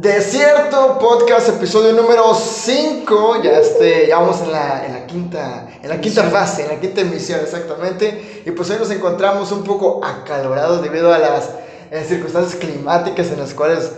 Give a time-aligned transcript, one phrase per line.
[0.00, 3.42] Desierto Podcast, episodio número 5.
[3.42, 6.80] Ya, este, ya vamos en la, en la quinta, en la quinta fase, en la
[6.80, 8.42] quinta emisión exactamente.
[8.46, 11.50] Y pues hoy nos encontramos un poco acalorados debido a las
[11.90, 13.90] eh, circunstancias climáticas en las cuales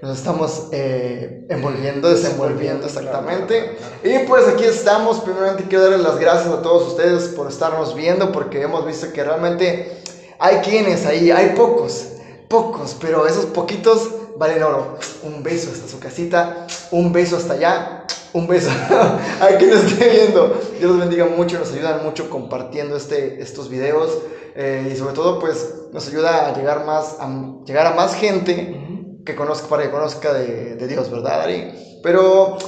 [0.00, 3.76] nos estamos eh, envolviendo, desenvolviendo exactamente.
[4.02, 5.20] Y pues aquí estamos.
[5.20, 9.22] Primeramente quiero darles las gracias a todos ustedes por estarnos viendo porque hemos visto que
[9.22, 9.98] realmente
[10.38, 12.06] hay quienes ahí, hay pocos,
[12.48, 14.98] pocos, pero esos poquitos valen oro.
[15.22, 18.70] Un beso hasta su casita, un beso hasta allá, un beso
[19.40, 20.60] a quien esté viendo.
[20.78, 24.18] Dios los bendiga mucho, nos ayudan mucho compartiendo este, estos videos
[24.54, 27.28] eh, y sobre todo pues nos ayuda a llegar, más, a
[27.64, 28.78] llegar a más gente
[29.24, 31.98] que conozca, para que conozca de, de Dios, ¿verdad, Ari?
[32.02, 32.58] Pero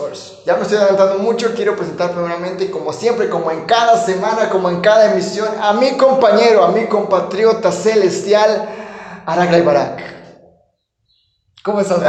[0.46, 4.70] ya me estoy adelantando mucho, quiero presentar primeramente, como siempre, como en cada semana, como
[4.70, 8.68] en cada emisión, a mi compañero, a mi compatriota celestial,
[9.26, 10.13] Aragla Barak.
[11.64, 11.98] ¿Cómo estás?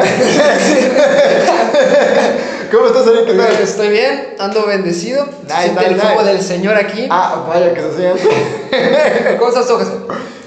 [2.72, 3.06] ¿Cómo estás?
[3.26, 3.54] ¿Qué tal?
[3.64, 5.26] Estoy bien, ando bendecido.
[5.44, 6.34] Nice, el fuego nice.
[6.34, 7.08] del Señor aquí.
[7.10, 9.38] Ah, vaya que se siente.
[9.40, 9.94] ¿Cómo estás Jesús?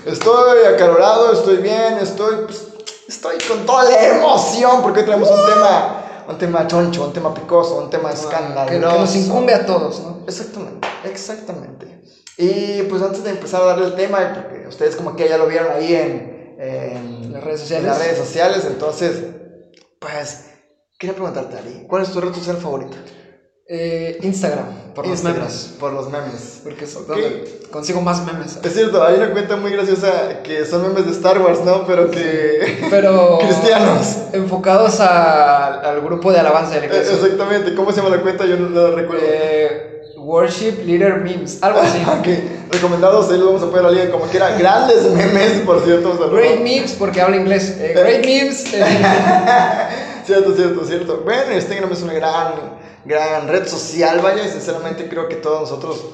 [0.04, 2.66] Estoy acalorado, estoy bien, estoy, pues,
[3.08, 7.32] estoy con toda la emoción porque hoy tenemos un tema, un tema choncho, un tema
[7.32, 8.68] picoso, un tema Que, escandaloso.
[8.68, 10.18] que nos incumbe a todos, ¿no?
[10.26, 12.02] Exactamente, exactamente.
[12.36, 15.46] Y pues antes de empezar a darle el tema, porque ustedes como que ya lo
[15.46, 17.86] vieron ahí en, en Las redes en sociales.
[17.86, 19.22] las redes sociales, entonces,
[20.00, 20.44] pues,
[20.98, 22.96] quería preguntarte, Ari, ¿cuál es tu red social favorita?
[23.70, 25.74] Eh, Instagram, por Instagram, los memes.
[25.78, 26.60] Por los memes.
[26.64, 28.58] Porque es donde consigo más memes.
[28.62, 31.86] Es cierto, hay una cuenta muy graciosa que son memes de Star Wars, ¿no?
[31.86, 32.86] Pero que...
[32.90, 33.38] Pero.
[33.40, 34.16] Cristianos.
[34.32, 37.14] Enfocados a- al grupo de alabanza de la Eh, iglesia.
[37.16, 38.46] Exactamente, ¿cómo se llama la cuenta?
[38.46, 39.22] Yo no la recuerdo.
[39.28, 39.97] Eh,
[40.28, 41.98] worship Leader Memes, algo así.
[42.06, 42.26] Ok,
[42.70, 44.50] recomendados, ahí los vamos a poner a alguien como quiera.
[44.58, 46.12] Grandes memes, por cierto.
[46.12, 46.32] saludos.
[46.32, 47.76] Great Memes, porque habla inglés.
[47.78, 48.74] Eh, great Memes.
[48.74, 48.84] eh,
[50.26, 51.22] Cierto, cierto, cierto.
[51.24, 52.52] Bueno, Instagram es una gran,
[53.06, 56.04] gran red social, vaya, y sinceramente creo que todos nosotros,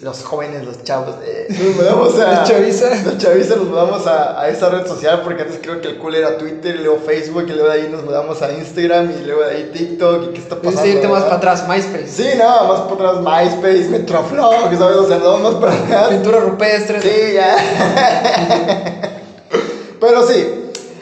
[0.00, 2.44] los jóvenes, los chavos, eh, nos mudamos a...
[2.44, 2.88] Chaviza.
[3.04, 6.14] Los chaviza nos mudamos a, a esa red social porque antes creo que el cool
[6.14, 9.42] era Twitter, y luego Facebook, y luego de ahí nos mudamos a Instagram, y luego
[9.42, 10.82] de ahí TikTok, y qué está pasando.
[10.82, 12.06] Que irte más para atrás, MySpace.
[12.06, 14.96] Sí, nada, más para atrás, MySpace, Metroflog, ¿sabes?
[14.98, 16.08] O sea, andamos más para atrás.
[16.10, 17.02] Pintura rupestre.
[17.02, 17.56] Sí, ya.
[20.00, 20.46] Pero sí.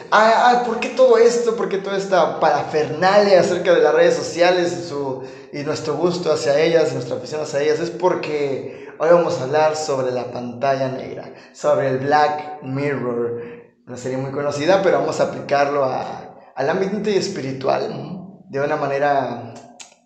[0.09, 1.55] Ah, ah, ¿Por qué todo esto?
[1.55, 6.31] ¿Por qué toda esta parafernalia acerca de las redes sociales y, su, y nuestro gusto
[6.31, 7.79] hacia ellas y nuestra afición hacia ellas?
[7.79, 13.41] Es porque hoy vamos a hablar sobre la pantalla negra, sobre el Black Mirror.
[13.85, 19.53] Una serie muy conocida, pero vamos a aplicarlo a, al ambiente espiritual de una manera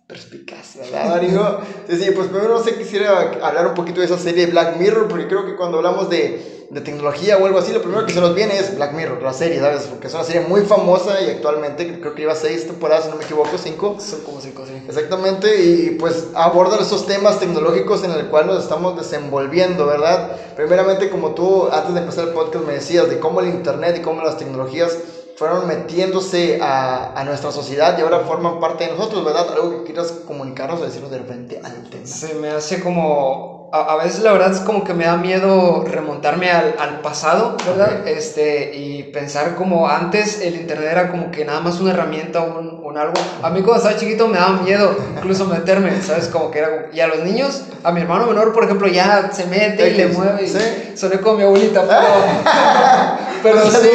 [0.06, 1.60] perspicaz, ¿verdad, amigo?
[1.88, 5.08] Sí, sí, pues primero no sé, quisiera hablar un poquito de esa serie Black Mirror,
[5.08, 8.20] porque creo que cuando hablamos de, de tecnología o algo así, lo primero que se
[8.20, 9.82] nos viene es Black Mirror, la serie, ¿sabes?
[9.82, 13.16] Porque es una serie muy famosa y actualmente creo que lleva seis temporadas, si no
[13.16, 13.98] me equivoco, cinco.
[14.00, 14.82] Son como cinco, sí.
[14.88, 20.34] Exactamente, y pues abordan esos temas tecnológicos en el cual nos estamos desenvolviendo, ¿verdad?
[20.56, 24.00] Primeramente, como tú antes de empezar el podcast me decías de cómo el Internet y
[24.00, 24.96] cómo las tecnologías
[25.36, 29.46] fueron metiéndose a, a nuestra sociedad y ahora forman parte de nosotros, ¿verdad?
[29.52, 32.06] Algo que quieras comunicarnos o decirnos de repente al tema.
[32.06, 33.61] Se me hace como.
[33.74, 37.56] A, a veces la verdad es como que me da miedo remontarme al, al pasado,
[37.66, 38.06] ¿verdad?
[38.06, 42.78] Este, y pensar como antes el internet era como que nada más una herramienta, un,
[42.82, 43.14] un algo.
[43.42, 46.28] A mí cuando estaba chiquito me daba miedo incluso meterme, ¿sabes?
[46.28, 46.70] Como que era.
[46.70, 49.94] como- Y a los niños, a mi hermano menor, por ejemplo, ya se mete y
[49.94, 50.44] le mueve.
[50.44, 50.92] Y sí.
[50.94, 51.80] Soné como mi abuelita,
[53.42, 53.62] pero.
[53.70, 53.88] sí.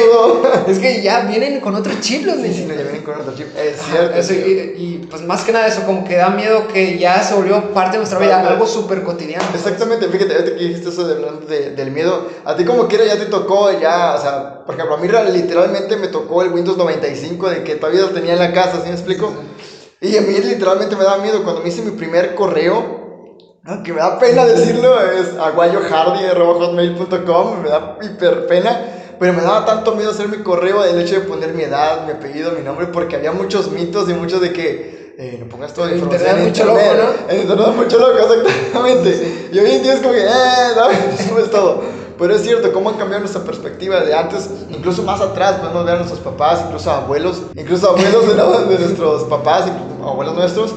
[0.66, 2.56] Es que ya vienen con otro chip los Sí, niños.
[2.58, 3.48] sí, no, ya vienen con otro chip.
[3.56, 4.14] Es Ajá, cierto.
[4.16, 7.22] eso, es y, y, pues más que nada eso, como que da miedo que ya
[7.22, 9.44] se volvió parte de nuestra vida, algo súper cotidiano.
[9.54, 11.16] Exactamente, fíjate, ahorita que dijiste eso de,
[11.46, 14.96] de- del miedo, a ti como quiera ya te tocó, ya, o sea, por ejemplo,
[14.96, 18.38] a mí ra- literalmente me tocó el Windows 95 de que todavía lo tenía en
[18.38, 19.32] la casa, ¿sí me explico?
[20.00, 22.96] Y a mí literalmente me daba miedo cuando me hice mi primer correo,
[23.62, 23.82] ¿no?
[23.82, 28.80] que me da pena decirlo, es aguayohardy.hotmail.com, me da hiper pena,
[29.18, 32.12] pero me daba tanto miedo hacer mi correo el hecho de poner mi edad, mi
[32.12, 34.98] apellido, mi nombre, porque había muchos mitos y muchos de que...
[35.18, 37.32] Eh, no pongas toda la El internet es mucho loco, ¿no?
[37.32, 39.48] El internet es mucho loco, exactamente.
[39.52, 40.28] Y hoy en día es como que, eh,
[40.76, 41.50] ¿sabes?
[41.50, 41.82] Todo.
[42.18, 45.94] Pero es cierto, cómo han cambiado nuestra perspectiva de antes, incluso más atrás, podemos ver
[45.94, 48.28] a nuestros papás, incluso abuelos, incluso abuelos
[48.68, 49.64] de, de nuestros papás,
[50.04, 50.74] abuelos nuestros,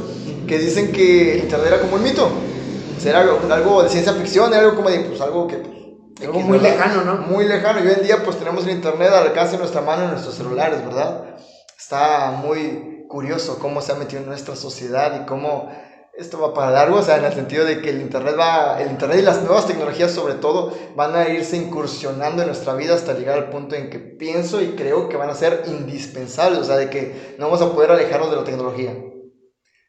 [0.47, 2.25] que dicen que el internet era como un mito.
[2.25, 5.57] O sea, era algo, algo de ciencia ficción, era algo como de, pues, algo que...
[5.57, 5.80] pues,
[6.21, 7.15] Algo muy lejano, ¿no?
[7.17, 7.83] Muy lejano.
[7.83, 10.35] Y hoy en día, pues, tenemos el internet al alcance de nuestra mano en nuestros
[10.35, 11.35] celulares, ¿verdad?
[11.77, 15.71] Está muy curioso cómo se ha metido en nuestra sociedad y cómo
[16.13, 18.91] esto va para largo, o sea, en el sentido de que el Internet va, el
[18.91, 23.13] Internet y las nuevas tecnologías sobre todo van a irse incursionando en nuestra vida hasta
[23.13, 26.77] llegar al punto en que pienso y creo que van a ser indispensables, o sea,
[26.77, 28.93] de que no vamos a poder alejarnos de la tecnología.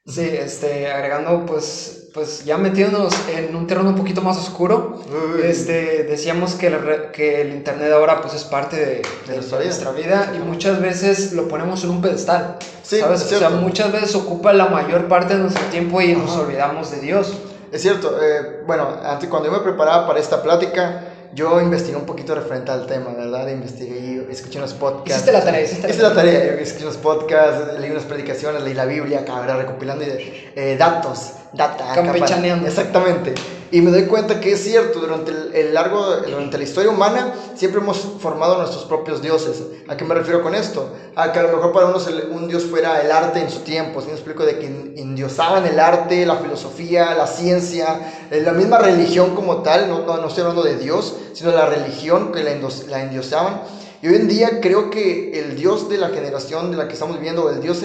[0.04, 5.00] Sí, este, agregando, pues, pues ya metiéndonos en un terreno un poquito más oscuro,
[5.44, 6.76] este, decíamos que,
[7.12, 10.32] que el Internet ahora pues es parte de, nuestra, vida.
[10.34, 13.22] y muchas veces lo ponemos en un pedestal, sí, ¿sabes?
[13.32, 16.98] O sea, muchas veces ocupa la mayor parte de nuestro tiempo y nos olvidamos de
[16.98, 17.38] Dios.
[17.70, 22.06] Es cierto, eh, bueno, antes cuando yo me preparaba para esta plática, yo investigué un
[22.06, 23.48] poquito referente al tema, ¿verdad?
[23.48, 25.10] Investigué escuché unos podcasts.
[25.10, 26.46] Hiciste la tarea, hiciste la, tarea.
[26.46, 31.92] Yo escuché unos podcasts, leí unas predicaciones, leí la Biblia, cabrón, recopilando eh, datos, data.
[31.94, 32.66] Campechaneando.
[32.66, 33.34] Exactamente.
[33.72, 37.80] Y me doy cuenta que es cierto, durante el, largo, durante la historia humana, siempre
[37.80, 39.62] hemos formado nuestros propios dioses.
[39.88, 40.90] ¿A qué me refiero con esto?
[41.16, 44.02] A que a lo mejor para unos un dios fuera el arte en su tiempo.
[44.02, 48.76] Si me explico de que indiosaban el arte, la filosofía, la ciencia, eh, la misma
[48.76, 52.50] religión como tal, no, no, estoy hablando de Dios, sino la religión que la,
[52.90, 53.62] la endiosaban.
[54.02, 57.16] Y hoy en día creo que el dios de la generación de la que estamos
[57.16, 57.82] viviendo, el dios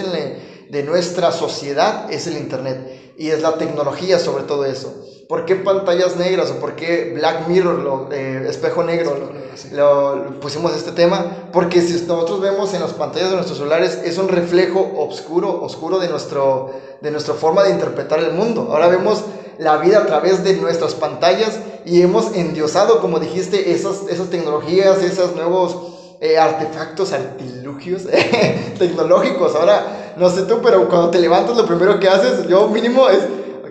[0.70, 3.14] de nuestra sociedad, es el Internet.
[3.16, 4.94] Y es la tecnología sobre todo eso.
[5.28, 9.30] ¿Por qué pantallas negras o por qué Black Mirror, lo, eh, espejo negro,
[9.72, 11.50] lo, pusimos este tema?
[11.52, 15.98] Porque si nosotros vemos en las pantallas de nuestros celulares, es un reflejo oscuro, oscuro
[15.98, 16.70] de, nuestro,
[17.02, 18.68] de nuestra forma de interpretar el mundo.
[18.70, 19.22] Ahora vemos
[19.58, 25.02] la vida a través de nuestras pantallas y hemos endiosado, como dijiste, esas, esas tecnologías,
[25.02, 25.76] esos nuevos
[26.20, 28.04] eh, artefactos, artilugios
[28.78, 29.54] tecnológicos.
[29.54, 33.20] Ahora, no sé tú, pero cuando te levantas, lo primero que haces, yo mínimo, es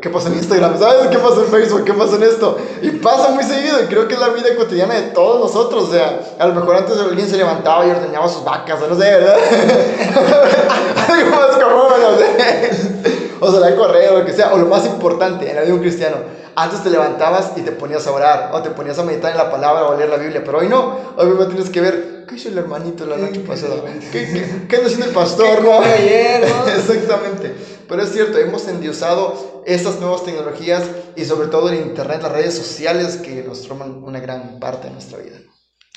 [0.01, 0.77] ¿Qué pasa en Instagram?
[0.77, 1.83] ¿Sabes qué pasa en Facebook?
[1.83, 2.57] ¿Qué pasa en esto?
[2.81, 5.85] Y pasa muy seguido y creo que es la vida cotidiana de todos nosotros.
[5.85, 8.95] O sea, a lo mejor antes alguien se levantaba y ordeñaba sus vacas, o no
[8.95, 9.37] sé, ¿verdad?
[11.09, 13.16] Algo más común, no sé.
[13.41, 14.53] O sea, la correr o lo que sea.
[14.53, 16.17] O lo más importante en la vida de un cristiano.
[16.55, 19.51] Antes te levantabas y te ponías a orar o te ponías a meditar en la
[19.51, 20.41] palabra o a leer la Biblia.
[20.43, 20.97] Pero hoy no.
[21.15, 23.75] Hoy mismo tienes que ver ¿qué hizo el hermanito la noche pasada?
[24.11, 25.61] ¿Qué, qué, qué anda haciendo el pastor?
[25.61, 26.67] ¿Qué ayer, no?
[26.75, 27.53] Exactamente.
[27.87, 30.83] Pero es cierto, hemos endiosado estas nuevas tecnologías
[31.15, 34.93] y sobre todo el Internet, las redes sociales que nos forman una gran parte de
[34.93, 35.37] nuestra vida.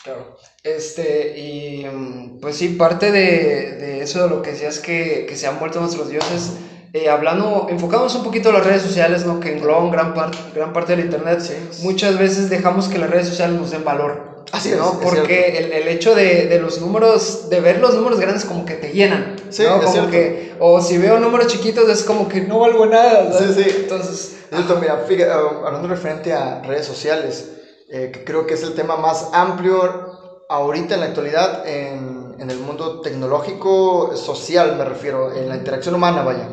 [0.05, 0.37] Claro.
[0.63, 5.37] Este, y mm, pues sí, parte de, de eso de lo que decías que, que
[5.37, 6.53] se han vuelto nuestros dioses,
[6.93, 9.39] eh, hablando, enfocamos un poquito las redes sociales, ¿no?
[9.39, 11.41] que engloban gran, parte gran parte del Internet,
[11.83, 14.31] muchas veces dejamos que las redes sociales nos den valor.
[14.53, 14.99] Así ¿no?
[14.99, 18.75] Porque el, el, hecho de, de, los números, de ver los números grandes como que
[18.75, 19.37] te llenan.
[19.51, 19.81] Sí, ¿no?
[19.81, 23.33] Como que, o si veo números chiquitos es como que no valgo nada.
[23.39, 23.77] Sí, sí.
[23.83, 24.37] Entonces.
[24.81, 27.49] mira, fíjate, ah, hablando referente a redes sociales,
[27.89, 32.51] eh, que creo que es el tema más amplio ahorita en la actualidad en, en
[32.51, 36.49] el mundo tecnológico, social me refiero, en la interacción humana, vaya.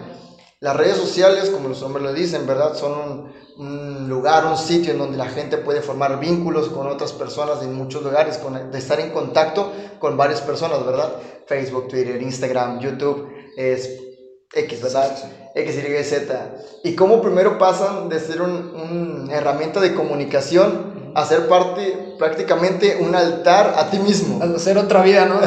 [0.60, 2.76] Las redes sociales, como los hombres lo dicen, ¿verdad?
[2.76, 7.14] Son un, un, lugar, un sitio en donde la gente puede formar vínculos con otras
[7.14, 11.14] personas en muchos lugares, con, de estar en contacto con varias personas, ¿verdad?
[11.46, 14.00] Facebook, Twitter, Instagram, YouTube, es
[14.52, 15.16] X, ¿verdad?
[15.54, 16.56] X, Y, Z.
[16.84, 23.16] Y cómo primero pasan de ser una herramienta de comunicación a ser parte, prácticamente un
[23.16, 24.42] altar a ti mismo.
[24.42, 25.40] A hacer otra vida, ¿no?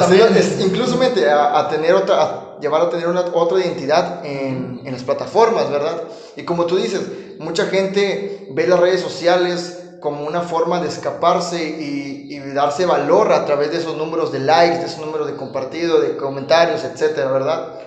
[0.65, 5.71] incluso a, a, tener otra, llevar a tener una, otra identidad en, en las plataformas,
[5.71, 6.03] ¿verdad?
[6.37, 7.03] Y como tú dices,
[7.39, 13.33] mucha gente ve las redes sociales como una forma de escaparse y, y, darse valor
[13.33, 17.31] a través de esos números de likes, de esos números de compartido, de comentarios, etcétera,
[17.31, 17.81] ¿verdad?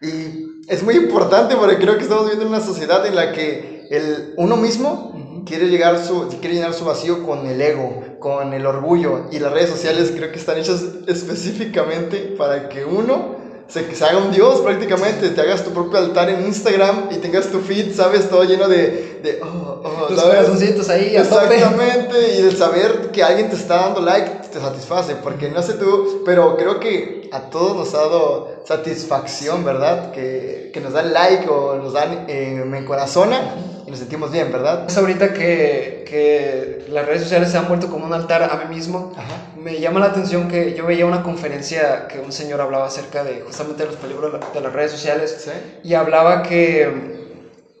[0.00, 3.86] Y es muy importante porque creo que estamos viviendo en una sociedad en la que
[3.90, 8.66] el, uno mismo quiere, llegar su, quiere llenar su vacío con el ego, con el
[8.66, 9.26] orgullo.
[9.30, 13.41] Y las redes sociales creo que están hechas específicamente para que uno
[13.72, 17.46] se, se, haga un dios prácticamente, te hagas tu propio altar en Instagram y tengas
[17.46, 18.28] tu feed, ¿sabes?
[18.28, 19.20] Todo lleno de...
[19.22, 23.76] de oh, oh, Los corazoncitos ahí a Exactamente, y el saber que alguien te está
[23.76, 27.98] dando like te satisface, porque no sé tú, pero creo que a todos nos ha
[27.98, 30.12] dado satisfacción, ¿verdad?
[30.12, 33.54] Que, que nos dan like o nos dan eh, me encorazona
[33.92, 34.86] nos sentimos bien, ¿verdad?
[34.88, 38.74] Es ahorita que, que las redes sociales se han vuelto como un altar a mí
[38.74, 39.12] mismo.
[39.54, 43.42] Me llama la atención que yo veía una conferencia que un señor hablaba acerca de
[43.42, 45.46] justamente los peligros de las redes sociales
[45.84, 47.21] y hablaba que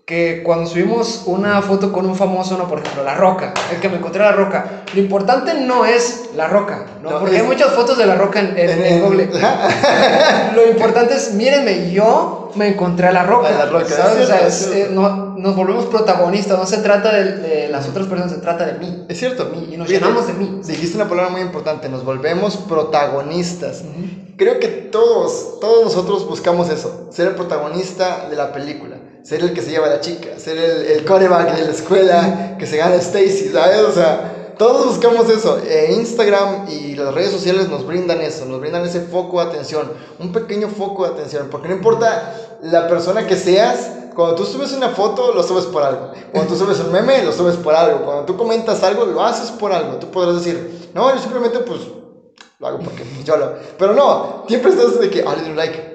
[0.04, 3.88] que cuando subimos una foto con un famoso, no, por ejemplo, La Roca, el que
[3.88, 7.20] me encontré La Roca, lo importante no es La Roca, ¿no?
[7.20, 9.30] porque hay muchas fotos de La Roca en, Google.
[10.54, 14.24] lo importante es, mírenme, yo me encontré a La Roca, la Roca ¿sabes?
[14.24, 18.38] o sea, eh, no, nos volvemos protagonistas, no se trata de, las otras personas, se
[18.38, 19.06] trata de mí.
[19.08, 19.46] Es cierto.
[19.46, 20.60] Mí, y nos llenamos de mí.
[20.64, 23.82] Dijiste una palabra muy importante, nos volvemos protagonistas.
[24.36, 29.52] Creo que todos, todos nosotros buscamos eso, ser el protagonista de la película ser el
[29.52, 32.96] que se lleva la chica, ser el, el coreback de la escuela, que se gana
[32.96, 33.80] Stacy, ¿sabes?
[33.80, 35.58] O sea, todos buscamos eso.
[35.64, 39.90] Eh, Instagram y las redes sociales nos brindan eso, nos brindan ese foco de atención,
[40.18, 44.72] un pequeño foco de atención, porque no importa la persona que seas, cuando tú subes
[44.72, 46.12] una foto, lo subes por algo.
[46.32, 48.04] Cuando tú subes un meme, lo subes por algo.
[48.04, 49.96] Cuando tú comentas algo, lo haces por algo.
[49.96, 51.80] Tú podrás decir, no, yo simplemente pues
[52.58, 53.54] lo hago porque yo lo...
[53.78, 55.91] Pero no, siempre estás de que, ah, le like.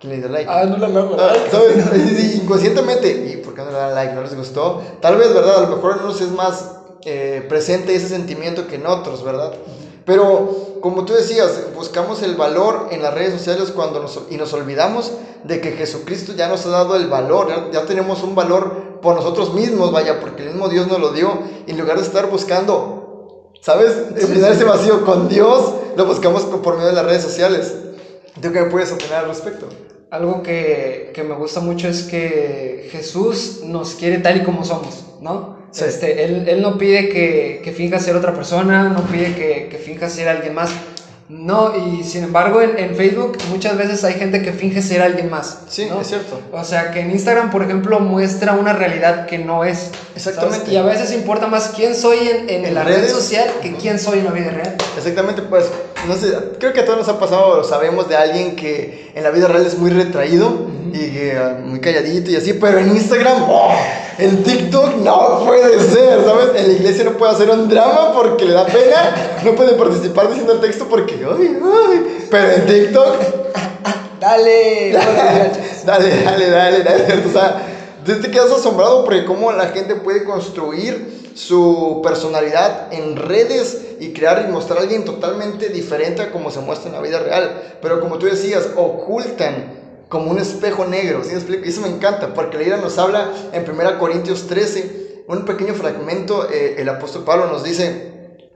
[0.00, 0.50] ¿Quién le dio like?
[0.50, 1.34] Ah, no le damos Ah.
[1.50, 2.34] ¿sabes?
[2.34, 4.14] Inconscientemente, ¿y por qué no le dan like?
[4.14, 4.82] ¿No les gustó?
[5.00, 5.58] Tal vez, ¿verdad?
[5.58, 6.72] A lo mejor en unos es más
[7.04, 9.52] eh, presente ese sentimiento que en otros, ¿verdad?
[10.04, 14.52] Pero, como tú decías, buscamos el valor en las redes sociales cuando nos, y nos
[14.54, 15.12] olvidamos
[15.44, 19.14] de que Jesucristo ya nos ha dado el valor, ya, ya tenemos un valor por
[19.14, 22.30] nosotros mismos, vaya, porque el mismo Dios nos lo dio, y en lugar de estar
[22.30, 24.14] buscando, ¿sabes?
[24.16, 27.74] Llenar ese vacío con Dios, lo buscamos por medio de las redes sociales.
[28.40, 29.66] ¿Tú qué me puedes opinar al respecto?
[30.10, 35.04] Algo que, que me gusta mucho es que Jesús nos quiere tal y como somos,
[35.20, 35.58] ¿no?
[35.70, 35.84] Sí.
[35.84, 39.76] Este, él, él no pide que, que finjas ser otra persona, no pide que, que
[39.76, 40.70] finjas ser alguien más.
[41.28, 45.28] No, y sin embargo en, en Facebook muchas veces hay gente que finge ser alguien
[45.28, 45.58] más.
[45.68, 46.00] Sí, ¿no?
[46.00, 46.40] es cierto.
[46.52, 49.90] O sea, que en Instagram, por ejemplo, muestra una realidad que no es.
[50.16, 50.60] Exactamente.
[50.60, 50.72] ¿sabes?
[50.72, 53.98] Y a veces importa más quién soy en, en, En la red social que quién
[53.98, 54.74] soy en la vida real.
[54.96, 55.66] Exactamente, pues,
[56.06, 59.30] no sé, creo que a todos nos ha pasado, sabemos de alguien que en la
[59.30, 63.44] vida real es muy retraído y que, ah, muy calladito y así, pero en Instagram,
[63.48, 63.74] ¡oh!
[64.18, 66.48] en TikTok no puede ser, ¿sabes?
[66.56, 69.14] En la iglesia no puede hacer un drama porque le da pena,
[69.44, 73.16] no puede participar diciendo el texto porque, ay, ay, pero en TikTok,
[74.20, 74.92] Dale,
[75.86, 77.62] dale, dale, dale, dale, o sea,
[78.04, 84.44] te quedas asombrado porque cómo la gente puede construir su personalidad en redes y crear
[84.44, 87.78] y mostrar a alguien totalmente diferente a como se muestra en la vida real.
[87.80, 89.78] Pero como tú decías, ocultan
[90.08, 91.64] como un espejo negro, ¿sí me explico?
[91.64, 95.74] Y eso me encanta, porque la Biblia nos habla en 1 Corintios 13, un pequeño
[95.74, 98.08] fragmento, eh, el apóstol Pablo nos dice,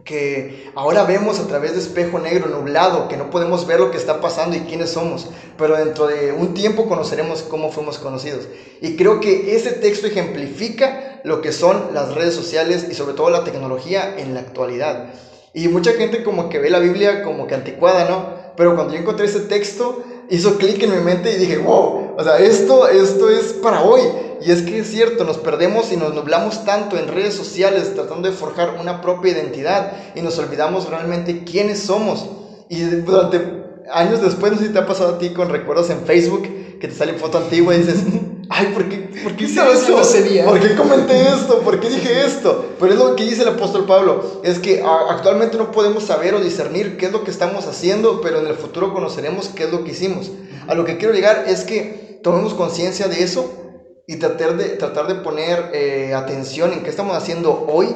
[0.05, 3.99] que ahora vemos a través de espejo negro nublado, que no podemos ver lo que
[3.99, 8.49] está pasando y quiénes somos, pero dentro de un tiempo conoceremos cómo fuimos conocidos.
[8.81, 13.31] Y creo que ese texto ejemplifica lo que son las redes sociales y sobre todo
[13.31, 15.11] la tecnología en la actualidad.
[15.55, 18.43] Y mucha gente como que ve la Biblia como que anticuada, ¿no?
[18.57, 22.25] Pero cuando yo encontré ese texto, hizo clic en mi mente y dije, wow, o
[22.25, 24.03] sea, esto, esto es para hoy.
[24.41, 28.29] Y es que es cierto, nos perdemos y nos nublamos tanto en redes sociales tratando
[28.29, 32.29] de forjar una propia identidad y nos olvidamos realmente quiénes somos.
[32.69, 33.63] Y durante
[33.93, 36.43] años después, no sé si te ha pasado a ti con recuerdos en Facebook
[36.81, 38.03] que te sale foto antigua y dices,
[38.49, 40.45] ay, ¿por qué, por qué hice día.
[40.45, 41.61] ¿Por qué comenté esto?
[41.61, 42.67] ¿Por qué dije esto?
[42.79, 46.41] Pero es lo que dice el apóstol Pablo, es que actualmente no podemos saber o
[46.41, 49.85] discernir qué es lo que estamos haciendo, pero en el futuro conoceremos qué es lo
[49.85, 50.31] que hicimos.
[50.69, 53.51] A lo que quiero llegar es que tomemos conciencia de eso
[54.07, 57.89] y tratar de, tratar de poner eh, atención en qué estamos haciendo hoy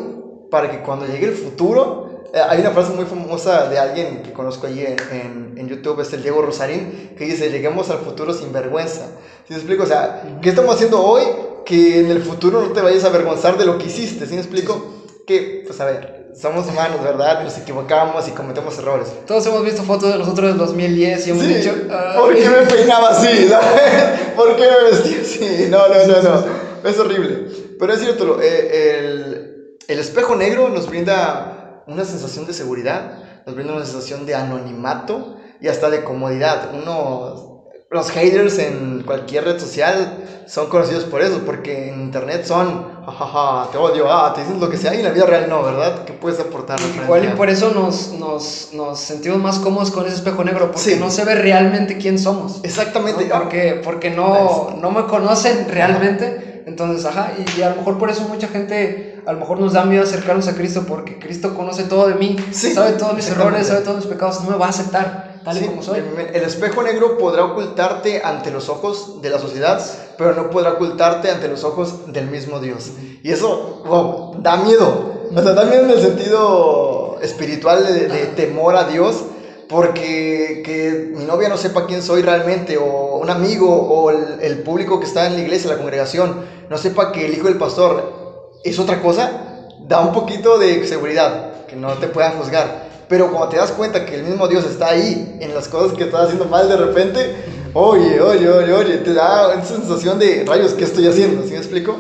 [0.51, 2.06] para que cuando llegue el futuro,
[2.49, 6.13] hay una frase muy famosa de alguien que conozco allí en, en, en YouTube, es
[6.13, 9.07] el Diego Rosarín, que dice, lleguemos al futuro sin vergüenza.
[9.47, 9.85] ¿Sí me explico?
[9.85, 11.23] O sea, ¿qué estamos haciendo hoy
[11.65, 14.27] que en el futuro no te vayas a avergonzar de lo que hiciste?
[14.27, 15.05] ¿Sí me explico?
[15.27, 17.43] Que, pues a ver, somos humanos, ¿verdad?
[17.43, 19.09] Nos equivocamos y cometemos errores.
[19.27, 21.73] Todos hemos visto fotos de nosotros del 2010 y hemos Sí, dicho.
[22.19, 23.49] ¿por qué me peinaba así?
[24.37, 25.67] ¿Por qué me vestía así?
[25.71, 26.89] No, no, no, no.
[26.89, 27.49] Es horrible.
[27.79, 31.56] Pero es cierto, eh, el, el espejo negro nos brinda
[31.87, 36.71] una sensación de seguridad, nos brinda una sensación de anonimato y hasta de comodidad.
[36.75, 42.85] Uno, los haters en cualquier red social son conocidos por eso, porque en internet son,
[43.05, 45.63] jajaja, te odio, ah, te dicen lo que sea, y en la vida real no,
[45.63, 46.05] ¿verdad?
[46.05, 46.79] ¿Qué puedes aportar?
[47.05, 50.91] Igual y por eso nos, nos, nos sentimos más cómodos con ese espejo negro, porque
[50.91, 50.97] Sí.
[51.01, 52.61] no se ve realmente quién somos.
[52.65, 53.27] Exactamente.
[53.27, 53.39] ¿no?
[53.39, 56.65] Porque, porque no, no me conocen realmente.
[56.67, 59.73] Entonces, ajá, y, y a lo mejor por eso mucha gente, a lo mejor nos
[59.73, 63.29] da miedo acercarnos a Cristo, porque Cristo conoce todo de mí, Sí, sabe todos mis
[63.29, 65.99] errores, sabe todos mis pecados, no me va a aceptar tal y como soy.
[66.01, 69.81] el- El espejo negro podrá ocultarte ante los ojos de la sociedad,
[70.17, 72.95] pero no podrá ocultarte ante los ojos del mismo Dios.
[73.23, 75.13] Y eso, wow, da miedo.
[75.35, 79.27] O sea, da miedo en el sentido espiritual de, de temor a Dios,
[79.67, 84.63] porque que mi novia no sepa quién soy realmente, o un amigo, o el, el
[84.63, 86.37] público que está en la iglesia, la congregación,
[86.69, 88.17] no sepa que el hijo del pastor
[88.65, 92.87] es otra cosa, da un poquito de seguridad, que no te puedan juzgar.
[93.09, 96.05] Pero cuando te das cuenta que el mismo Dios está ahí en las cosas que
[96.05, 97.37] estás haciendo mal de repente,
[97.73, 101.45] oye, oye, oye, oye, te da esa sensación de rayos, ¿qué estoy haciendo?
[101.45, 101.97] ¿Sí me explico?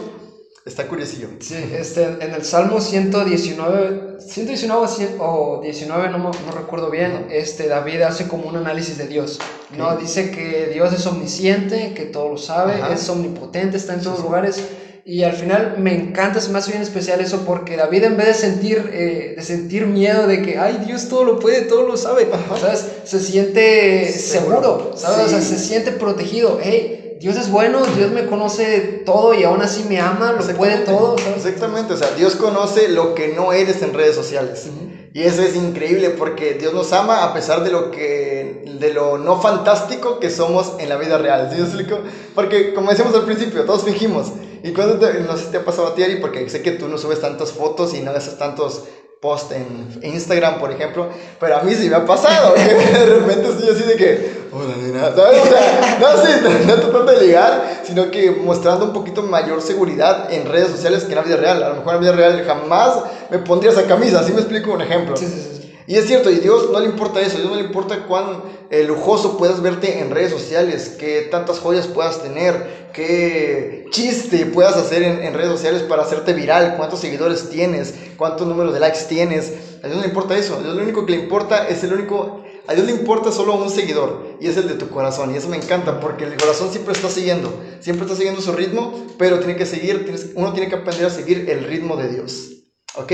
[0.64, 1.28] Está curiosillo.
[1.38, 8.02] Sí, este, en el Salmo 119, 119 o 19, no, no recuerdo bien, este, David
[8.02, 9.38] hace como un análisis de Dios.
[9.76, 9.96] ¿no?
[9.96, 14.60] Dice que Dios es omnisciente, que todo lo sabe, es omnipotente, está en todos lugares.
[15.08, 18.26] Y al final me encanta, se me hace bien especial eso, porque David en vez
[18.26, 21.96] de sentir, eh, de sentir miedo de que, ay, Dios todo lo puede, todo lo
[21.96, 22.28] sabe,
[22.60, 22.84] ¿sabes?
[23.04, 25.26] Se siente seguro, ¿sabes?
[25.26, 26.58] O sea, se siente protegido.
[26.60, 30.78] Hey, Dios es bueno, Dios me conoce todo y aún así me ama, lo puede
[30.78, 31.14] todo.
[31.36, 34.66] Exactamente, o sea, Dios conoce lo que no eres en redes sociales.
[35.12, 39.18] Y eso es increíble porque Dios nos ama a pesar de lo que de lo
[39.18, 41.48] no fantástico que somos en la vida real.
[41.54, 42.00] ¿Sí explico?
[42.34, 44.32] Porque como decíamos al principio, todos fingimos.
[44.66, 46.98] Y cuando te, no te ha pasado a ti, Ari, porque sé que tú no
[46.98, 48.82] subes tantas fotos y no haces tantos
[49.20, 51.08] post en Instagram, por ejemplo,
[51.40, 55.10] pero a mí sí me ha pasado, de repente estoy así de que, hola nena,
[55.10, 56.32] no, sí,
[56.66, 61.10] no, tratando de ligar, sino que mostrando un poquito mayor seguridad en redes sociales que
[61.10, 61.62] en la vida real.
[61.62, 64.72] A lo mejor en la vida real jamás me pondría esa camisa, así me explico
[64.72, 65.16] un ejemplo.
[65.16, 65.55] Sí, sí, sí.
[65.88, 68.42] Y es cierto, y Dios no le importa eso, a Dios no le importa cuán
[68.70, 74.76] eh, lujoso puedas verte en redes sociales, qué tantas joyas puedas tener, qué chiste puedas
[74.76, 79.52] hacer en, redes sociales para hacerte viral, cuántos seguidores tienes, cuántos números de likes tienes.
[79.84, 81.92] A Dios no le importa eso, a Dios lo único que le importa es el
[81.92, 85.32] único, a Dios le importa solo un seguidor y es el de tu corazón.
[85.32, 89.06] Y eso me encanta porque el corazón siempre está siguiendo, siempre está siguiendo su ritmo,
[89.18, 92.50] pero tiene que seguir, uno tiene que aprender a seguir el ritmo de Dios.
[92.96, 93.12] ¿Ok?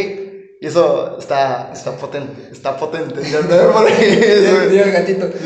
[0.63, 3.21] Y eso está, está potente, está potente.
[3.21, 5.27] el gatito.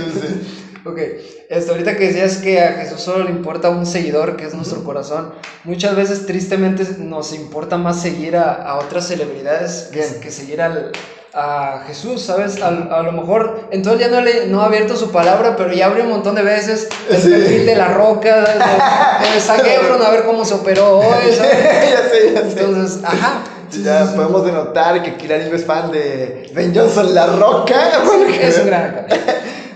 [0.84, 1.00] Ok,
[1.48, 4.84] esto, ahorita que decías que a Jesús solo le importa un seguidor, que es nuestro
[4.84, 5.32] corazón,
[5.64, 10.92] muchas veces tristemente nos importa más seguir a, a otras celebridades que, que seguir al,
[11.34, 12.62] a Jesús, ¿sabes?
[12.62, 15.86] A, a, lo mejor, entonces ya no, le, no ha abierto su palabra, pero ya
[15.86, 20.22] abrió un montón de veces el perfil de la roca, de, de San a ver
[20.24, 21.58] cómo se operó hoy, ¿sabes?
[21.90, 22.60] ya sé, ya sé.
[22.60, 23.42] Entonces, ajá
[23.82, 27.90] ya podemos denotar que Kilariño es fan de Ben Johnson La Roca.
[28.40, 29.06] es un gran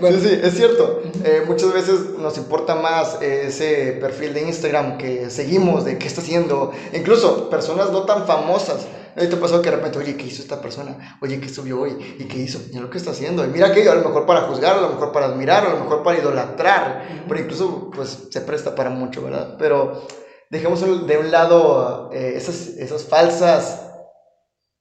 [0.09, 1.03] Sí, sí, es cierto.
[1.23, 6.21] Eh, muchas veces nos importa más ese perfil de Instagram que seguimos, de qué está
[6.21, 6.71] haciendo.
[6.91, 8.87] Incluso personas no tan famosas.
[9.15, 11.17] ¿No te pasó que de repente, oye, ¿qué hizo esta persona?
[11.21, 12.15] Oye, ¿qué subió hoy?
[12.17, 12.59] ¿Y qué hizo?
[12.69, 13.45] Mira lo que está haciendo.
[13.45, 15.81] Y mira que a lo mejor para juzgar, a lo mejor para admirar, a lo
[15.81, 17.25] mejor para idolatrar.
[17.27, 19.55] Pero incluso, pues, se presta para mucho, ¿verdad?
[19.59, 20.01] Pero
[20.49, 23.90] dejemos de un lado eh, esas, esas falsas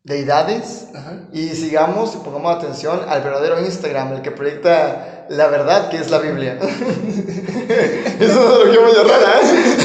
[0.02, 0.86] deidades
[1.32, 6.10] y sigamos y pongamos atención al verdadero Instagram, el que proyecta la verdad que es
[6.10, 6.58] la Biblia.
[8.20, 9.76] Eso no lo quiero muy rara, ¿eh?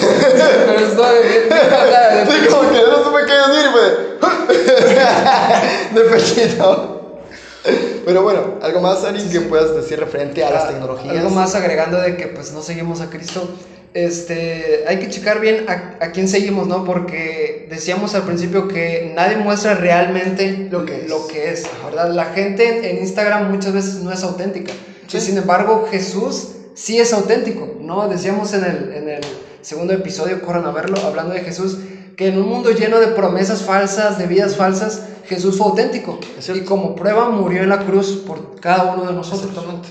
[0.66, 1.18] Pero estoy
[2.42, 3.70] Sí, como que no supe qué decir,
[5.96, 7.22] De pechito.
[8.06, 11.18] Pero bueno, algo más, Ari, que puedas decir referente a las ah, tecnologías.
[11.18, 13.50] Algo más agregando de que pues no seguimos a Cristo
[13.96, 16.84] este, hay que checar bien a, quién seguimos, ¿no?
[16.84, 22.14] Porque decíamos al principio que nadie muestra realmente lo que es, lo que es ¿verdad?
[22.14, 24.74] La gente en Instagram muchas veces no es auténtica.
[25.08, 28.10] sin embargo, Jesús sí es auténtico, ¿no?
[28.10, 29.24] Decíamos en el, en el
[29.62, 31.78] segundo episodio, corran a verlo, hablando de Jesús,
[32.18, 36.20] que en un mundo lleno de promesas falsas, de vidas falsas, Jesús fue auténtico.
[36.54, 39.52] Y como prueba murió en la cruz por cada uno de nosotros.
[39.52, 39.88] Exactamente.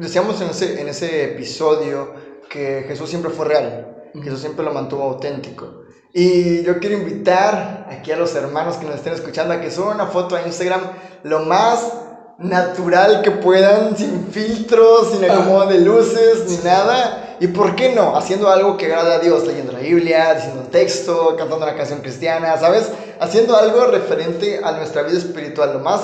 [0.00, 2.19] Decíamos en ese, en ese episodio
[2.50, 5.84] que Jesús siempre fue real, Jesús siempre lo mantuvo auténtico.
[6.12, 9.94] Y yo quiero invitar aquí a los hermanos que nos estén escuchando a que suban
[9.94, 10.80] una foto a Instagram
[11.22, 11.92] lo más
[12.38, 17.36] natural que puedan, sin filtros, sin acomodo de luces, ni nada.
[17.38, 21.36] Y por qué no, haciendo algo que agrade a Dios, leyendo la Biblia, diciendo texto,
[21.36, 22.90] cantando una canción cristiana, ¿sabes?
[23.20, 26.00] Haciendo algo referente a nuestra vida espiritual, lo más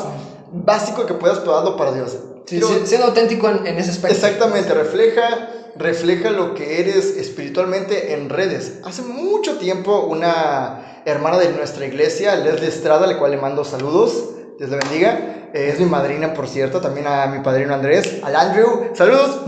[0.52, 2.16] básico que puedas probarlo para Dios.
[2.46, 4.14] Sí, siendo auténtico en, en, ese aspecto.
[4.14, 8.80] Exactamente, refleja refleja lo que eres espiritualmente en redes.
[8.84, 13.64] Hace mucho tiempo una hermana de nuestra iglesia, Leslie Estrada, a la cual le mando
[13.64, 18.20] saludos, Dios le bendiga, eh, es mi madrina, por cierto, también a mi padrino Andrés,
[18.22, 19.42] al Andrew, saludos.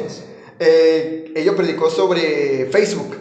[0.58, 3.16] eh, ella predicó sobre Facebook.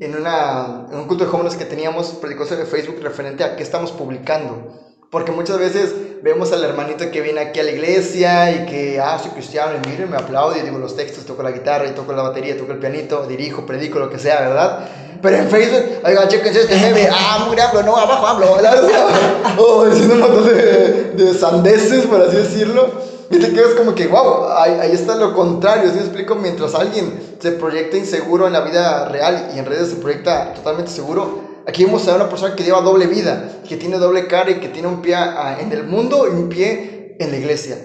[0.00, 3.64] En, una, en un culto de jóvenes que teníamos, predicó sobre Facebook referente a qué
[3.64, 4.78] estamos publicando.
[5.10, 9.18] Porque muchas veces vemos al hermanito que viene aquí a la iglesia y que, ah,
[9.20, 12.12] soy cristiano, y miren, me aplaudo y digo los textos, toco la guitarra y toco
[12.12, 14.88] la batería, toco el pianito, dirijo, predico, lo que sea, ¿verdad?
[15.20, 18.46] Pero en Facebook, oiga, chequense este meme, ah, muy hablo, no, abajo hablo,
[19.58, 23.08] o oh, diciendo un montón de, de sandeces, por así decirlo.
[23.30, 25.90] Y te quedas como que, wow, ahí, ahí está lo contrario.
[25.90, 26.34] ¿Sí me explico?
[26.34, 30.90] Mientras alguien se proyecta inseguro en la vida real y en redes se proyecta totalmente
[30.90, 34.54] seguro, Aquí vemos a una persona que lleva doble vida, que tiene doble cara y
[34.58, 37.76] que tiene un pie ah, en el mundo y un pie en la iglesia.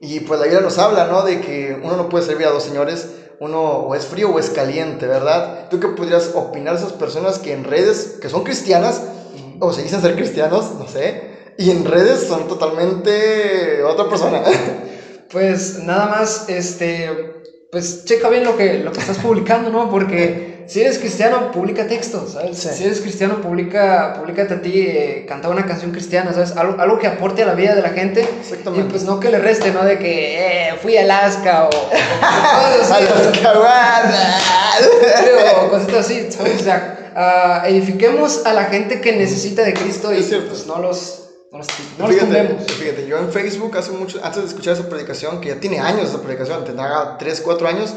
[0.00, 1.24] Y pues la Biblia nos habla, ¿no?
[1.24, 3.08] De que uno no puede servir a dos señores,
[3.40, 5.66] uno o es frío o es caliente, ¿verdad?
[5.68, 9.02] ¿Tú qué podrías opinar de esas personas que en redes, que son cristianas,
[9.58, 14.42] o se dicen ser cristianos, no sé, y en redes son totalmente otra persona?
[15.32, 17.08] Pues nada más, este,
[17.70, 19.88] pues checa bien lo que, lo que estás publicando, ¿no?
[19.88, 22.58] Porque si eres cristiano, publica textos, ¿sabes?
[22.58, 26.56] Si eres cristiano, publica, públicate a ti, eh, canta una canción cristiana, ¿sabes?
[26.56, 28.26] Algo, algo, que aporte a la vida de la gente.
[28.40, 28.86] Exactamente.
[28.86, 29.84] Y pues no que le reste, ¿no?
[29.84, 31.68] De que eh, fui a Alaska o...
[31.68, 31.80] o
[35.66, 36.60] o cositas así, ¿sabes?
[36.60, 41.22] O sea, uh, edifiquemos a la gente que necesita de Cristo y pues no los
[41.98, 45.60] no fíjate, fíjate, yo en Facebook hace mucho, antes de escuchar esa predicación, que ya
[45.60, 47.94] tiene años esa predicación, tendrá 3, 4 años,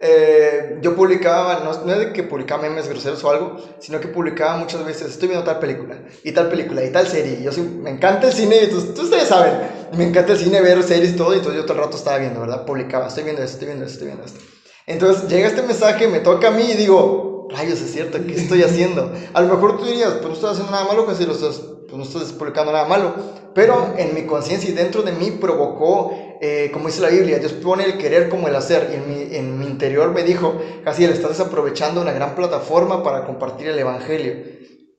[0.00, 4.08] eh, yo publicaba, no, no, es de que publicaba memes groseros o algo, sino que
[4.08, 7.52] publicaba muchas veces, estoy viendo tal película, y tal película, y tal serie, y yo
[7.52, 9.54] sí, me encanta el cine, y ustedes saben,
[9.96, 12.18] me encanta el cine, ver series y todo, y entonces yo todo el rato estaba
[12.18, 12.64] viendo, ¿verdad?
[12.64, 14.40] Publicaba, estoy viendo esto, estoy viendo esto, estoy viendo esto.
[14.86, 18.62] Entonces llega este mensaje, me toca a mí y digo, rayos, es cierto, ¿qué estoy
[18.64, 19.12] haciendo?
[19.32, 21.60] A lo mejor tú dirías, pues no estás haciendo nada malo, pues si lo estás
[21.88, 23.14] pues no estoy publicando nada malo,
[23.54, 27.52] pero en mi conciencia y dentro de mí provocó, eh, como dice la Biblia, Dios
[27.52, 31.06] pone el querer como el hacer, y en mi, en mi interior me dijo, casi
[31.06, 34.34] le estás aprovechando una gran plataforma para compartir el Evangelio.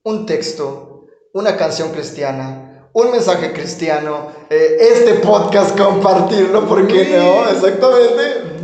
[0.04, 7.48] Un texto, una canción cristiana, un mensaje cristiano, eh, este podcast compartirlo, ¿por qué no?
[7.50, 8.56] Exactamente.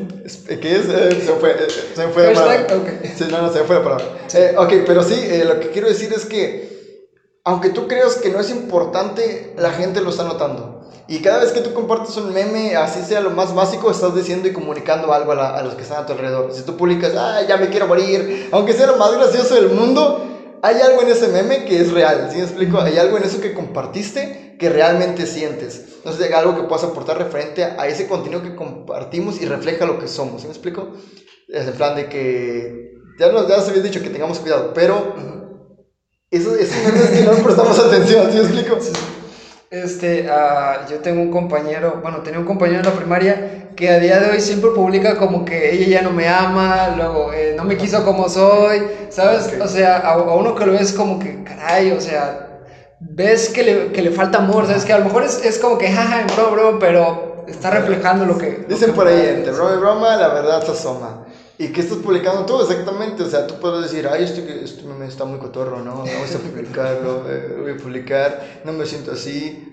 [0.61, 0.89] ¿Qué es?
[0.89, 1.57] Eh, se fue,
[1.95, 2.77] se fue la palabra.
[2.77, 3.13] Okay.
[3.17, 4.07] Sí, no, no, se fue la palabra.
[4.57, 6.72] ok, pero sí, lo que quiero decir es que
[7.45, 10.81] aunque tú creas que no es importante, la gente lo está notando.
[11.09, 14.49] Y cada vez que tú compartes un meme, así sea lo más básico, estás diciendo
[14.49, 16.53] y comunicando algo a, los que están a tu alrededor.
[16.55, 20.59] Si tú publicas, ah, ya me quiero morir, aunque sea lo más gracioso del mundo,
[20.63, 22.29] hay algo en ese meme que es real.
[22.31, 22.81] ¿Sí me explico?
[22.81, 25.97] Hay algo en eso que compartiste que realmente sientes.
[26.05, 29.99] No sé, algo que puedas aportar referente a ese contenido que compartimos y refleja lo
[29.99, 30.43] que somos.
[30.43, 30.93] ¿Sí me explico?
[31.49, 35.42] Es el plan de que, ya nos, ya habías dicho que tengamos cuidado, pero
[36.33, 38.79] eso, eso es que no prestamos atención, ¿sí explico?
[39.71, 43.99] Este, uh, yo tengo un compañero, bueno, tenía un compañero en la primaria que a
[43.99, 47.65] día de hoy siempre publica como que ella ya no me ama, luego eh, no
[47.65, 49.51] me quiso como soy, ¿sabes?
[49.63, 52.61] O sea, a, uno que lo ves como que, caray, o sea,
[53.01, 54.85] ves que le, que le falta amor, ¿sabes?
[54.85, 58.39] Que a lo mejor es, es como que, jaja, bro, bro, pero está reflejando lo
[58.39, 58.65] que...
[58.69, 61.27] Dicen por ahí, entre broma y broma, la verdad se asoma.
[61.63, 63.23] ¿Y qué estás publicando tú exactamente?
[63.23, 65.99] O sea, tú puedes decir, ay, esto, esto me está muy cotorro, ¿no?
[65.99, 69.69] Vamos a publicarlo, eh, voy a publicar, no me siento así.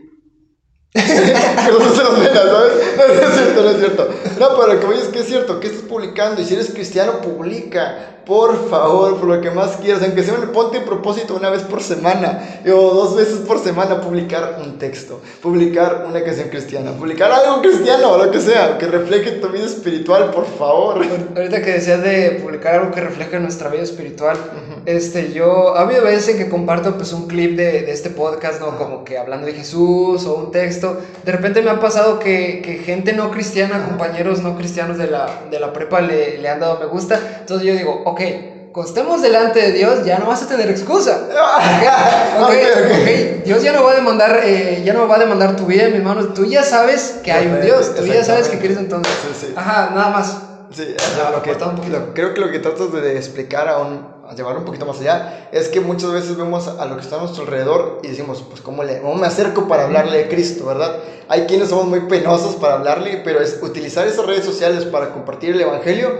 [0.93, 2.73] no ¿sabes?
[3.09, 4.09] Es cierto, no es cierto.
[4.39, 6.39] No, pero que voy es que es cierto, ¿qué estás publicando?
[6.39, 8.18] Y si eres cristiano, publica.
[8.29, 11.63] Por favor, por lo que más quieras, aunque sea un ponte en propósito una vez
[11.63, 17.31] por semana o dos veces por semana, publicar un texto, publicar una canción cristiana, publicar
[17.31, 21.03] algo cristiano, lo que sea, que refleje tu vida espiritual, por favor.
[21.35, 24.37] Ahorita que decías de publicar algo que refleje nuestra vida espiritual,
[24.85, 28.61] este, yo, ha habido veces en que comparto pues un clip de, de este podcast,
[28.61, 28.77] ¿no?
[28.77, 30.99] Como que hablando de Jesús o un texto.
[31.25, 35.45] De repente me ha pasado que, que gente no cristiana, compañeros no cristianos de la,
[35.49, 37.19] de la prepa le, le han dado me gusta.
[37.39, 38.18] Entonces yo digo, ok,
[38.71, 41.27] costemos delante de Dios, ya no vas a tener excusa.
[42.39, 42.65] Okay,
[43.01, 45.89] okay, Dios ya no va a demandar, eh, ya no va a demandar tu vida,
[45.89, 46.29] mi hermano.
[46.29, 49.13] Tú ya sabes que hay un Dios, tú ya sabes que quieres entonces.
[49.55, 50.37] Ajá, nada más.
[50.71, 50.95] Sí,
[51.33, 51.51] lo que,
[52.13, 55.49] creo que lo que tratas de explicar a, un, a llevar un poquito más allá
[55.51, 58.61] es que muchas veces vemos a lo que está a nuestro alrededor y decimos, pues,
[58.61, 60.97] ¿cómo, le, cómo me acerco para hablarle de Cristo, verdad?
[61.27, 65.55] Hay quienes somos muy penosos para hablarle, pero es utilizar esas redes sociales para compartir
[65.55, 66.11] el Evangelio,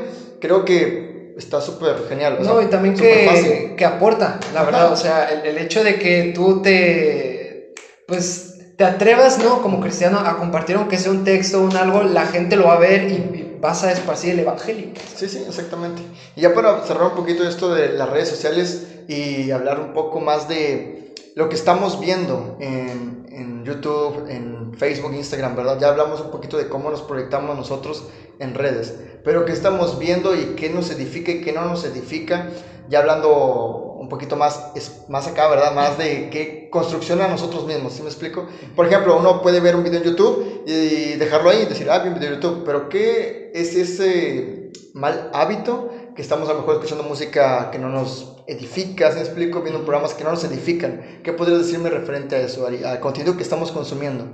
[0.41, 1.08] creo que
[1.39, 2.37] está súper genial.
[2.41, 4.91] no, y también que, que, aporta, la verdad.
[4.91, 7.73] O sea, el, el, hecho de que tú te,
[8.05, 9.61] pues, te atrevas, ¿no?
[9.61, 12.75] Como cristiano a compartir, aunque sea un texto o un algo, la gente lo va
[12.75, 14.87] a ver y, vas a esparcir el evangelio.
[15.17, 16.01] Sí, sí, exactamente.
[16.37, 20.21] Y ya para cerrar un poquito esto de las redes sociales y hablar un poco
[20.21, 25.77] más de lo que estamos viendo en, en YouTube, en Facebook, Instagram, ¿verdad?
[25.77, 28.05] Ya hablamos un poquito de cómo nos proyectamos nosotros
[28.39, 32.49] en redes pero qué estamos viendo y qué nos edifica y qué no nos edifica,
[32.89, 34.71] ya hablando un poquito más,
[35.07, 35.73] más acá, ¿verdad?
[35.73, 38.47] Más de qué construcción a nosotros mismos, ¿sí me explico?
[38.75, 41.99] Por ejemplo, uno puede ver un video en YouTube y dejarlo ahí y decir, ah,
[41.99, 46.75] vi video en YouTube, pero ¿qué es ese mal hábito que estamos a lo mejor
[46.75, 49.61] escuchando música que no nos edifica, ¿sí me explico?
[49.61, 51.21] Viendo programas que no nos edifican.
[51.23, 54.25] ¿Qué podrías decirme referente a eso, al contenido que estamos consumiendo?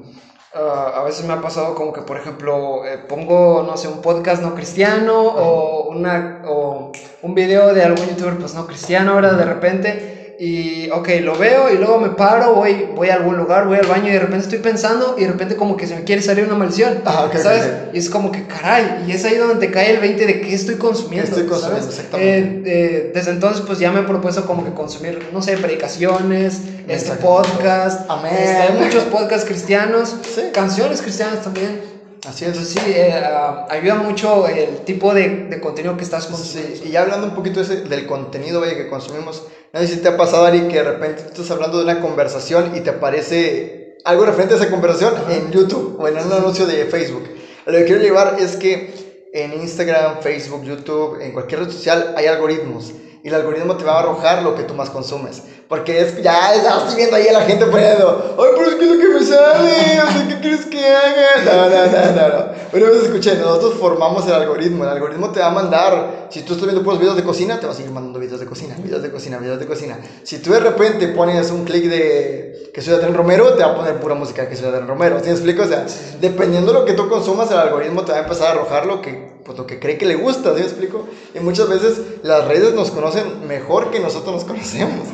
[0.57, 3.99] Ah, a veces me ha pasado como que, por ejemplo, eh, pongo, no sé, un
[3.99, 6.91] podcast no cristiano o, una, o
[7.21, 9.35] un video de algún youtuber pues no cristiano, ¿verdad?
[9.37, 13.65] De repente y, ok, lo veo y luego me paro, voy, voy a algún lugar,
[13.67, 16.03] voy al baño y de repente estoy pensando y de repente como que se me
[16.03, 17.63] quiere salir una maldición, Ah, ok, ¿sabes?
[17.63, 17.93] ok.
[17.93, 20.53] Y es como que, caray, y es ahí donde te cae el 20 de qué
[20.53, 21.81] estoy consumiendo, ¿Qué estoy consumiendo?
[21.83, 21.95] ¿sabes?
[21.97, 22.69] Exactamente.
[22.69, 26.61] Eh, eh, desde entonces pues ya me he propuesto como que consumir, no sé, predicaciones,
[26.87, 28.33] este podcast, Amén.
[28.37, 30.41] este, hay muchos podcasts cristianos, Sí.
[30.53, 31.94] canciones cristianas también.
[32.27, 32.51] Así es.
[32.51, 36.75] Entonces sí, eh, ah, ayuda mucho el tipo de, de contenido que estás consumiendo.
[36.75, 39.97] Sí, y ya hablando un poquito ese- del contenido vaya, que consumimos, no sé si
[39.97, 43.97] te ha pasado, Ari, que de repente estás hablando de una conversación y te aparece
[44.05, 47.23] algo referente a esa conversación en YouTube o en un anuncio de Facebook.
[47.65, 52.27] Lo que quiero llevar es que en Instagram, Facebook, YouTube, en cualquier red social hay
[52.27, 52.93] algoritmos.
[53.25, 55.41] Y el algoritmo te va a arrojar lo que tú más consumes.
[55.67, 58.83] Porque es, ya, ya estoy viendo ahí a la gente poniendo, ay, pero es que
[58.85, 61.43] es lo que me sale, o sea, ¿qué quieres que haga?
[61.43, 62.87] No, no, no, no, no.
[62.87, 64.83] Una escuché, nosotros formamos el algoritmo.
[64.83, 67.65] El algoritmo te va a mandar, si tú estás viendo puros videos de cocina, te
[67.65, 69.97] va a seguir mandando videos de cocina, videos de cocina, videos de cocina.
[70.21, 73.75] Si tú de repente pones un clic de que soy Adrián Romero, te va a
[73.75, 75.17] poner pura música que soy Adrián Romero.
[75.21, 75.63] ¿Sí me explico?
[75.63, 75.87] O sea,
[76.21, 79.01] dependiendo de lo que tú consumas, el algoritmo te va a empezar a arrojar lo
[79.01, 80.53] que, pues, lo que cree que le gusta.
[80.53, 81.07] ¿Sí me explico?
[81.33, 85.07] Y muchas veces las redes nos conocen mejor que nosotros nos conocemos.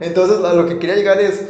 [0.00, 1.40] Entonces, a lo que quería llegar es,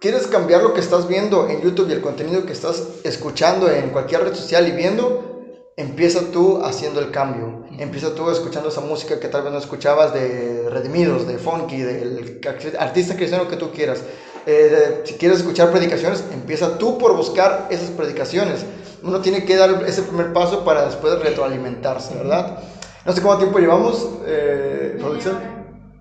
[0.00, 3.90] ¿quieres cambiar lo que estás viendo en YouTube y el contenido que estás escuchando en
[3.90, 5.32] cualquier red social y viendo?
[5.78, 7.64] Empieza tú haciendo el cambio.
[7.78, 12.40] Empieza tú escuchando esa música que tal vez no escuchabas de Redimidos, de Funky, del
[12.78, 14.00] artista cristiano que tú quieras.
[14.46, 18.64] Eh, si quieres escuchar predicaciones, empieza tú por buscar esas predicaciones.
[19.06, 22.58] Uno tiene que dar ese primer paso para después retroalimentarse, ¿verdad?
[23.04, 25.38] No sé cuánto tiempo llevamos, eh, producción.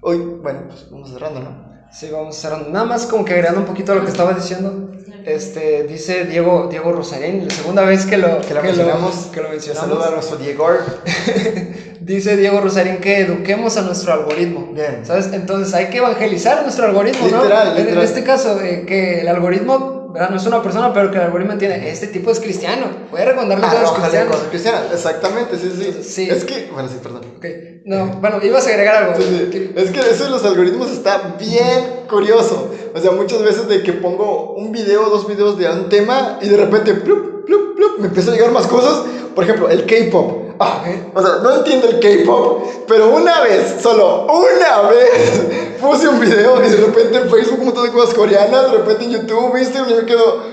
[0.01, 1.65] Hoy, bueno, pues vamos cerrando, ¿no?
[1.91, 2.69] Sí, vamos cerrando.
[2.69, 4.91] Nada más como que agregando un poquito a lo que estaba diciendo.
[5.25, 9.15] Este, dice Diego, Diego Rosarín, la segunda vez que lo, Que la mencionamos.
[9.33, 9.89] que lo mencionamos.
[9.89, 10.67] Saluda a nuestro Diego.
[12.01, 14.69] Dice Diego Rosarín que eduquemos a nuestro algoritmo.
[14.73, 15.03] Bien.
[15.03, 15.31] ¿Sabes?
[15.33, 17.37] Entonces hay que evangelizar nuestro algoritmo, ¿no?
[17.43, 20.29] Literal, En- este caso, eh, que el algoritmo, ¿verdad?
[20.31, 22.85] No es una persona, pero que el algoritmo entiende, este tipo es cristiano.
[23.11, 24.47] Voy a recomendarle a todos los Arrójale cristianos.
[24.49, 24.83] cristianas.
[24.93, 26.29] Exactamente, sí, sí, Sí.
[26.29, 27.21] Es que, bueno, sí, perdón.
[27.37, 27.45] Ok.
[27.85, 29.15] No, bueno, ibas a agregar algo.
[29.21, 29.71] Sí, sí.
[29.75, 32.71] Es que eso de los algoritmos está bien curioso.
[32.95, 36.47] O sea, muchas veces de que pongo un video, dos videos de un tema y
[36.47, 39.03] de repente, plup, plup, plup, me empiezan a llegar más cosas.
[39.35, 40.44] Por ejemplo, el K-pop.
[40.57, 46.63] O sea, no entiendo el K-pop, pero una vez, solo una vez, puse un video
[46.63, 49.91] y de repente en Facebook un montón de cosas coreanas, de repente en YouTube, Instagram,
[49.91, 50.43] y me quedo,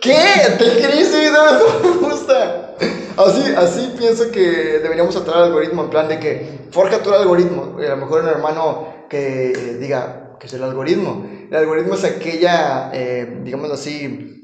[0.00, 0.18] ¿qué?
[0.58, 1.32] ¿Te creí ese video?
[1.82, 2.76] No me gusta.
[3.16, 4.40] Así, así pienso que
[4.80, 7.76] deberíamos tratar al algoritmo en plan de que forja tu algoritmo.
[7.80, 11.24] Y a lo mejor un hermano que eh, diga que es el algoritmo.
[11.50, 14.42] El algoritmo es aquella, eh, digamos así,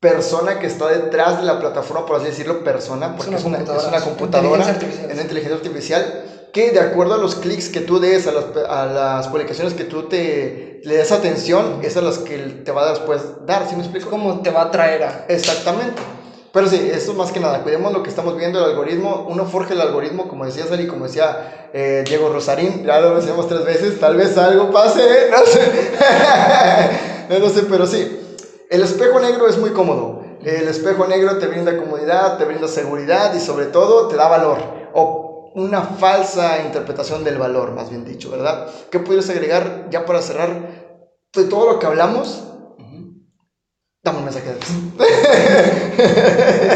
[0.00, 3.58] persona que está detrás de la plataforma, por así decirlo, persona, porque es una una,
[3.58, 5.06] es computadora, una es computadora, inteligencia artificial.
[5.10, 8.44] es una inteligencia artificial, que de acuerdo a los clics que tú des, a las,
[8.68, 12.90] a las publicaciones que tú te le des atención, esas las que te va a
[12.90, 14.08] después dar, ¿sí me Es explico?
[14.08, 15.26] como te va a traer a...
[15.28, 16.00] Exactamente.
[16.52, 19.74] Pero sí, eso más que nada, cuidemos lo que estamos viendo, el algoritmo, uno forja
[19.74, 24.00] el algoritmo, como decía Sally, como decía eh, Diego Rosarín, ya lo mencionamos tres veces,
[24.00, 25.30] tal vez algo pase, ¿eh?
[25.30, 25.60] no sé,
[27.28, 28.19] no lo sé, pero sí,
[28.70, 33.34] el espejo negro es muy cómodo, el espejo negro te brinda comodidad, te brinda seguridad
[33.34, 34.58] y sobre todo te da valor,
[34.94, 38.68] o una falsa interpretación del valor, más bien dicho, ¿verdad?
[38.90, 41.00] ¿Qué pudieras agregar ya para cerrar
[41.34, 42.44] de todo lo que hablamos?
[44.02, 44.60] Dame un mensaje de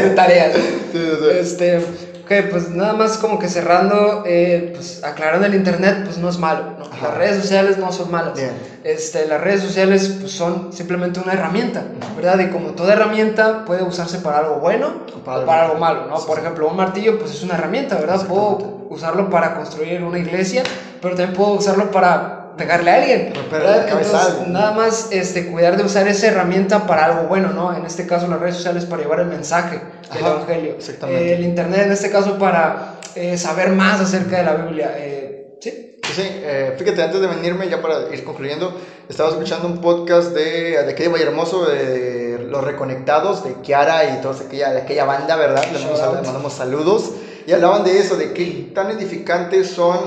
[0.15, 0.53] tareas.
[0.53, 1.25] Sí, sí, sí.
[1.31, 1.79] Este,
[2.25, 6.37] ok, pues nada más como que cerrando, eh, pues aclarando el internet, pues no es
[6.39, 6.65] malo.
[7.01, 8.33] Las redes sociales no son malas.
[8.33, 8.53] Bien.
[8.83, 11.85] Este, las redes sociales pues, son simplemente una herramienta,
[12.15, 12.39] ¿verdad?
[12.39, 16.19] Y como toda herramienta puede usarse para algo bueno O o para algo- malo, ¿no?
[16.19, 16.41] Sí, Por sí.
[16.41, 18.25] ejemplo, un martillo pues es una herramienta, ¿verdad?
[18.27, 18.57] Puedo
[18.89, 20.63] usarlo para construir una iglesia,
[21.01, 23.87] pero también puedo usarlo para pegarle a alguien, ¿verdad?
[23.87, 27.75] Entonces, nada más este, cuidar de usar esa herramienta para algo bueno, ¿no?
[27.75, 30.73] En este caso las redes sociales para llevar el mensaje del Ajá, evangelio.
[30.73, 31.31] exactamente.
[31.31, 34.93] Eh, el internet en este caso para eh, saber más acerca de la Biblia.
[34.97, 35.99] Eh, sí.
[36.13, 40.83] Sí, eh, fíjate, antes de venirme, ya para ir concluyendo, estaba escuchando un podcast de,
[40.83, 45.35] de aquí de Vallehermoso, de Los Reconectados, de Kiara y toda aquella, de aquella banda,
[45.35, 45.65] ¿verdad?
[45.73, 47.11] Le mandamos, le saludos.
[47.47, 49.99] Y hablaban de eso, de qué tan edificantes son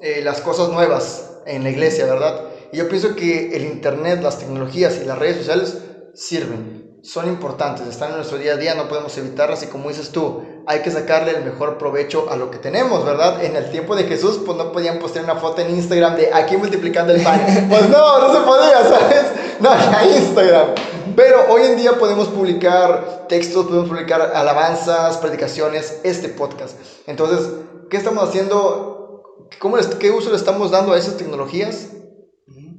[0.00, 2.42] eh, las cosas nuevas en la iglesia, ¿verdad?
[2.72, 5.78] Y yo pienso que el Internet, las tecnologías y las redes sociales
[6.14, 10.10] sirven, son importantes, están en nuestro día a día, no podemos evitarlas y como dices
[10.10, 13.42] tú, hay que sacarle el mejor provecho a lo que tenemos, ¿verdad?
[13.44, 16.56] En el tiempo de Jesús, pues no podían postear una foto en Instagram de aquí
[16.56, 17.44] multiplicando el pan.
[17.68, 19.24] Pues no, no se podía, ¿sabes?
[19.60, 20.66] No, era Instagram.
[21.16, 26.76] Pero hoy en día podemos publicar textos, podemos publicar alabanzas, predicaciones, este podcast.
[27.06, 27.48] Entonces,
[27.90, 28.91] ¿qué estamos haciendo?
[29.58, 31.88] ¿Cómo ¿Qué uso le estamos dando a esas tecnologías?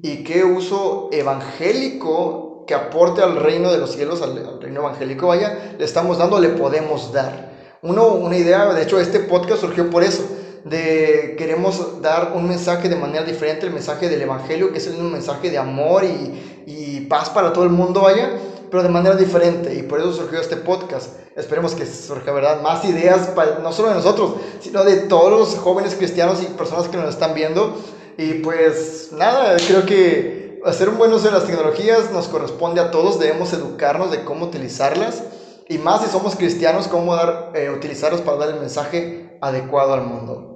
[0.04, 5.28] y qué uso evangélico que aporte al reino de los cielos, al, al reino evangélico,
[5.28, 7.54] vaya, le estamos dando, le podemos dar.
[7.82, 10.24] Uno, una idea, de hecho, este podcast surgió por eso
[10.66, 15.12] de queremos dar un mensaje de manera diferente, el mensaje del Evangelio, que es un
[15.12, 18.32] mensaje de amor y, y paz para todo el mundo, vaya,
[18.74, 19.76] pero de manera diferente.
[19.76, 21.12] Y por eso surgió este podcast.
[21.36, 22.64] Esperemos que surja, ¿verdad?
[22.64, 23.30] Más ideas,
[23.62, 27.36] no solo de nosotros, sino de todos los jóvenes cristianos y personas que nos están
[27.36, 27.78] viendo.
[28.18, 32.90] Y pues nada, creo que hacer un buen uso de las tecnologías nos corresponde a
[32.90, 35.22] todos, debemos educarnos de cómo utilizarlas.
[35.70, 40.02] Y más si somos cristianos, cómo dar, eh, utilizarlos para dar el mensaje adecuado al
[40.02, 40.53] mundo.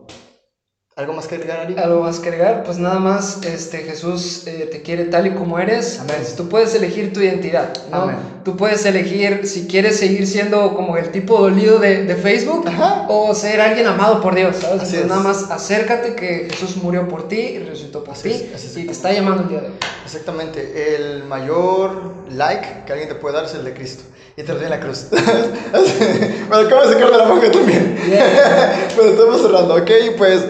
[0.97, 1.75] ¿Algo más que agregar, Ari?
[1.77, 2.63] ¿Algo más que agregar?
[2.63, 5.99] Pues nada más, este, Jesús eh, te quiere tal y como eres.
[5.99, 6.15] Amén.
[6.35, 8.01] Tú puedes elegir tu identidad, ¿no?
[8.01, 8.15] Amén.
[8.43, 13.05] Tú puedes elegir si quieres seguir siendo como el tipo dolido de, de Facebook Ajá.
[13.09, 14.81] o ser alguien amado por Dios, ¿sabes?
[14.81, 15.07] Así Entonces, es.
[15.07, 18.85] nada más acércate que Jesús murió por ti y resucitó por Así ti es, y
[18.85, 19.73] te está llamando el día de hoy.
[20.03, 24.03] Exactamente, el mayor like que alguien te puede dar es el de Cristo.
[24.35, 25.07] Y te lo en la cruz.
[25.11, 27.99] bueno, acabo de sacar de la manga también.
[28.95, 29.91] Pero estamos cerrando, ¿ok?
[30.17, 30.43] Pues,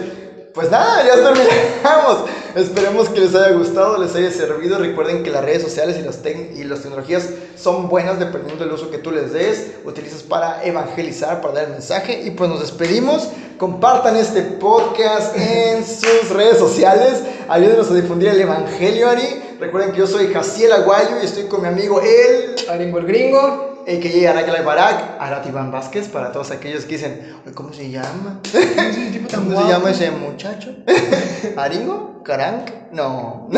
[0.58, 2.24] pues nada, ya terminamos.
[2.56, 4.76] Esperemos que les haya gustado, les haya servido.
[4.76, 8.90] Recuerden que las redes sociales y las, y las tecnologías son buenas dependiendo del uso
[8.90, 9.74] que tú les des.
[9.84, 12.22] Utilizas para evangelizar, para dar el mensaje.
[12.24, 13.28] Y pues nos despedimos.
[13.56, 17.22] Compartan este podcast en sus redes sociales.
[17.48, 19.56] Ayúdenos a difundir el evangelio, Ari.
[19.60, 23.77] Recuerden que yo soy Jaciel Aguayo y estoy con mi amigo El Aringo el gringo.
[23.88, 24.30] a.k.a.
[24.30, 28.40] Arak Barak, Arat Iván Vázquez, para todos aquellos que dicen, "Oye, ¿cómo se llama?
[29.34, 30.74] ¿Cómo se llama ese muchacho?
[31.56, 32.22] ¿Aringo?
[32.22, 32.70] ¿Caranc?
[32.92, 33.48] No.
[33.52, 33.56] ok,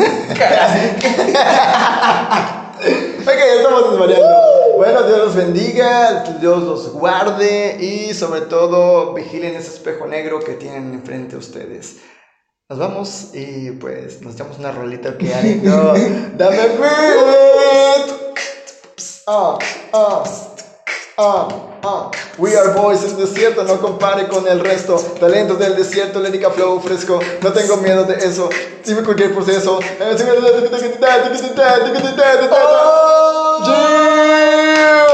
[3.57, 4.51] estamos desvariando.
[4.77, 10.53] Bueno, Dios los bendiga, Dios los guarde y sobre todo vigilen ese espejo negro que
[10.53, 11.97] tienen enfrente de ustedes.
[12.69, 15.59] Nos vamos y pues nos echamos una rolita que hay.
[15.61, 15.93] No,
[16.37, 18.10] dame beat.
[19.33, 19.57] Ah,
[19.93, 20.23] ah,
[21.17, 21.47] ah,
[21.85, 22.11] ah.
[22.37, 24.97] We are boys del desierto, no compare con el resto.
[25.21, 27.21] Talentos del desierto, lírica flow fresco.
[27.41, 28.49] No tengo miedo de eso.
[28.85, 29.79] Dime cualquier proceso.
[29.79, 30.17] Yeah,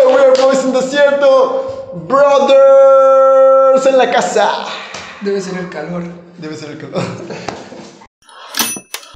[0.07, 1.91] we are boys del desierto.
[2.07, 4.65] Brothers en la casa.
[5.21, 6.05] Debe ser el calor.
[6.39, 7.03] Debe ser el calor.